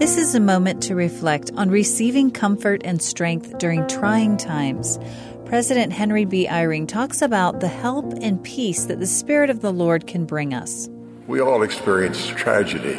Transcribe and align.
This 0.00 0.16
is 0.16 0.34
a 0.34 0.40
moment 0.40 0.84
to 0.84 0.94
reflect 0.94 1.50
on 1.58 1.68
receiving 1.68 2.30
comfort 2.30 2.80
and 2.86 3.02
strength 3.02 3.58
during 3.58 3.86
trying 3.86 4.38
times. 4.38 4.98
President 5.44 5.92
Henry 5.92 6.24
B. 6.24 6.46
Eyring 6.46 6.88
talks 6.88 7.20
about 7.20 7.60
the 7.60 7.68
help 7.68 8.14
and 8.22 8.42
peace 8.42 8.86
that 8.86 8.98
the 8.98 9.06
Spirit 9.06 9.50
of 9.50 9.60
the 9.60 9.74
Lord 9.74 10.06
can 10.06 10.24
bring 10.24 10.54
us. 10.54 10.88
We 11.26 11.42
all 11.42 11.62
experience 11.62 12.26
tragedy 12.28 12.98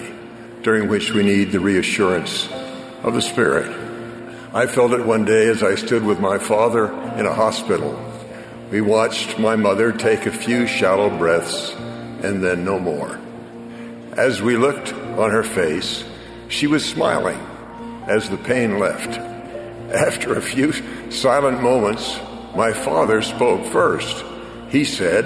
during 0.62 0.90
which 0.90 1.12
we 1.12 1.24
need 1.24 1.52
the 1.52 1.60
reassurance 1.60 2.48
of 3.02 3.16
the 3.16 3.22
Spirit. 3.24 3.76
I 4.54 4.68
felt 4.68 4.92
it 4.92 5.04
one 5.04 5.26
day 5.26 5.48
as 5.48 5.64
I 5.64 5.74
stood 5.74 6.04
with 6.04 6.20
my 6.20 6.38
father 6.38 6.92
in 7.18 7.26
a 7.26 7.34
hospital. 7.34 8.00
We 8.70 8.82
watched 8.82 9.40
my 9.40 9.56
mother 9.56 9.92
take 9.92 10.28
a 10.28 10.32
few 10.32 10.68
shallow 10.68 11.10
breaths 11.10 11.74
and 12.22 12.44
then 12.44 12.64
no 12.64 12.80
more. 12.80 13.20
As 14.12 14.40
we 14.40 14.56
looked 14.56 14.94
on 14.94 15.32
her 15.32 15.42
face, 15.42 16.04
she 16.52 16.68
was 16.68 16.86
smiling 16.88 17.40
as 18.08 18.30
the 18.30 18.38
pain 18.38 18.78
left. 18.78 19.18
After 19.90 20.36
a 20.36 20.42
few 20.42 20.74
silent 21.10 21.64
moments, 21.64 22.20
my 22.56 22.74
father 22.74 23.22
spoke 23.22 23.66
first. 23.68 24.24
He 24.70 24.84
said, 24.84 25.26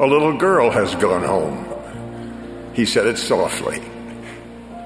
A 0.00 0.06
little 0.06 0.36
girl 0.36 0.70
has 0.70 0.94
gone 0.96 1.22
home. 1.22 2.72
He 2.74 2.84
said 2.84 3.06
it 3.06 3.16
softly. 3.16 3.80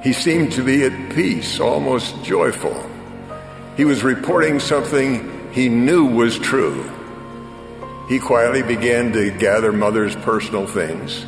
He 0.03 0.12
seemed 0.12 0.53
to 0.53 0.62
be 0.62 0.84
at 0.84 1.15
peace, 1.15 1.61
almost 1.61 2.23
joyful. 2.25 2.89
He 3.77 3.84
was 3.84 4.05
reporting 4.05 4.61
something 4.61 5.53
he 5.53 5.69
knew 5.69 6.06
was 6.06 6.39
true. 6.39 6.84
He 8.09 8.19
quietly 8.19 8.62
began 8.62 9.12
to 9.12 9.31
gather 9.31 9.73
mother's 9.73 10.17
personal 10.17 10.67
things. 10.67 11.25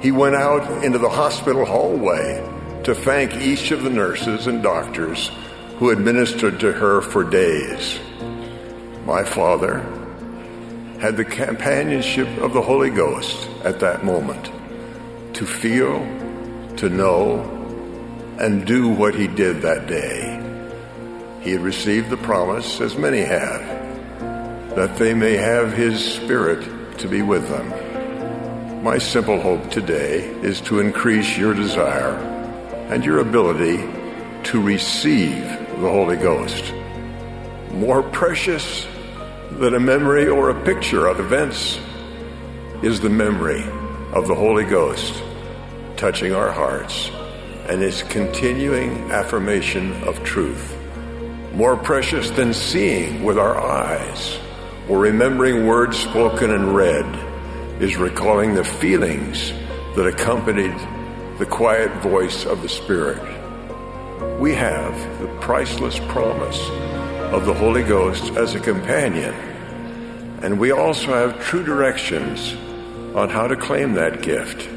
He 0.00 0.10
went 0.10 0.36
out 0.36 0.84
into 0.84 0.98
the 0.98 1.08
hospital 1.08 1.64
hallway 1.64 2.57
to 2.88 2.94
thank 2.94 3.34
each 3.36 3.70
of 3.70 3.82
the 3.82 3.90
nurses 3.90 4.46
and 4.46 4.62
doctors 4.62 5.30
who 5.76 5.90
administered 5.90 6.58
to 6.58 6.72
her 6.72 7.02
for 7.02 7.22
days. 7.22 8.00
My 9.04 9.22
father 9.24 9.80
had 10.98 11.18
the 11.18 11.24
companionship 11.26 12.26
of 12.38 12.54
the 12.54 12.62
Holy 12.62 12.88
Ghost 12.88 13.46
at 13.62 13.80
that 13.80 14.06
moment 14.06 14.50
to 15.34 15.44
feel, 15.44 15.98
to 16.78 16.88
know, 16.88 17.40
and 18.40 18.66
do 18.66 18.88
what 18.88 19.14
he 19.14 19.26
did 19.26 19.60
that 19.60 19.86
day. 19.86 20.42
He 21.42 21.50
had 21.50 21.60
received 21.60 22.08
the 22.08 22.16
promise, 22.16 22.80
as 22.80 22.96
many 22.96 23.20
have, 23.20 24.76
that 24.76 24.96
they 24.96 25.12
may 25.12 25.34
have 25.34 25.74
his 25.74 26.02
Spirit 26.02 26.98
to 27.00 27.06
be 27.06 27.20
with 27.20 27.46
them. 27.50 28.82
My 28.82 28.96
simple 28.96 29.38
hope 29.38 29.70
today 29.70 30.20
is 30.40 30.62
to 30.62 30.80
increase 30.80 31.36
your 31.36 31.52
desire 31.52 32.27
and 32.88 33.04
your 33.04 33.18
ability 33.20 33.78
to 34.44 34.62
receive 34.62 35.42
the 35.42 35.90
Holy 35.90 36.16
Ghost. 36.16 36.72
More 37.72 38.02
precious 38.02 38.86
than 39.52 39.74
a 39.74 39.80
memory 39.80 40.26
or 40.26 40.50
a 40.50 40.64
picture 40.64 41.06
of 41.06 41.20
events 41.20 41.78
is 42.82 43.00
the 43.00 43.10
memory 43.10 43.62
of 44.12 44.26
the 44.26 44.34
Holy 44.34 44.64
Ghost 44.64 45.22
touching 45.96 46.34
our 46.34 46.50
hearts 46.50 47.10
and 47.68 47.82
its 47.82 48.02
continuing 48.04 49.10
affirmation 49.10 49.92
of 50.04 50.22
truth. 50.24 50.74
More 51.52 51.76
precious 51.76 52.30
than 52.30 52.54
seeing 52.54 53.22
with 53.22 53.36
our 53.36 53.58
eyes 53.58 54.38
or 54.88 54.98
remembering 54.98 55.66
words 55.66 55.98
spoken 55.98 56.50
and 56.50 56.74
read 56.74 57.82
is 57.82 57.96
recalling 57.96 58.54
the 58.54 58.64
feelings 58.64 59.52
that 59.94 60.06
accompanied 60.06 60.74
the 61.38 61.46
quiet 61.46 61.92
voice 62.02 62.44
of 62.44 62.62
the 62.62 62.68
Spirit. 62.68 63.22
We 64.40 64.54
have 64.54 65.20
the 65.20 65.28
priceless 65.40 66.00
promise 66.08 66.60
of 67.32 67.46
the 67.46 67.54
Holy 67.54 67.84
Ghost 67.84 68.32
as 68.32 68.56
a 68.56 68.60
companion, 68.60 69.32
and 70.42 70.58
we 70.58 70.72
also 70.72 71.12
have 71.12 71.40
true 71.40 71.62
directions 71.62 72.54
on 73.14 73.28
how 73.28 73.46
to 73.46 73.54
claim 73.54 73.94
that 73.94 74.20
gift. 74.20 74.68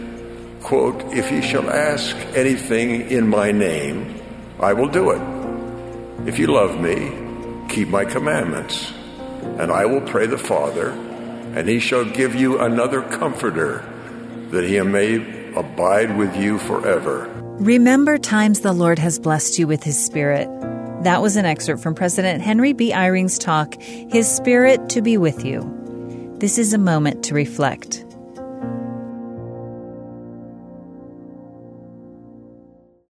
Quote, 0.61 1.01
if 1.13 1.31
ye 1.31 1.41
shall 1.41 1.67
ask 1.67 2.15
anything 2.35 3.09
in 3.09 3.27
my 3.27 3.51
name, 3.51 4.21
I 4.59 4.73
will 4.73 4.87
do 4.87 5.09
it. 5.09 6.27
If 6.27 6.37
you 6.37 6.45
love 6.45 6.79
me, 6.79 7.11
keep 7.69 7.87
my 7.87 8.05
commandments, 8.05 8.93
and 9.57 9.71
I 9.71 9.87
will 9.87 10.01
pray 10.01 10.27
the 10.27 10.37
Father, 10.37 10.91
and 11.55 11.67
he 11.67 11.79
shall 11.79 12.05
give 12.05 12.35
you 12.35 12.59
another 12.59 13.01
comforter, 13.01 13.83
that 14.51 14.63
he 14.63 14.79
may 14.81 15.40
abide 15.55 16.17
with 16.17 16.35
you 16.35 16.57
forever. 16.59 17.29
Remember 17.59 18.17
times 18.17 18.61
the 18.61 18.73
Lord 18.73 18.99
has 18.99 19.19
blessed 19.19 19.59
you 19.59 19.67
with 19.67 19.83
His 19.83 20.03
Spirit. 20.03 20.47
That 21.03 21.21
was 21.21 21.35
an 21.35 21.45
excerpt 21.45 21.81
from 21.81 21.95
President 21.95 22.41
Henry 22.41 22.73
B. 22.73 22.93
Eyring's 22.93 23.37
talk, 23.39 23.75
His 23.81 24.29
Spirit 24.29 24.89
to 24.89 25.01
be 25.01 25.17
with 25.17 25.45
you. 25.45 25.77
This 26.39 26.57
is 26.57 26.73
a 26.73 26.77
moment 26.77 27.23
to 27.25 27.35
reflect. 27.35 28.00